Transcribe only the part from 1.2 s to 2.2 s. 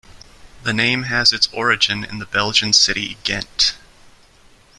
its origin in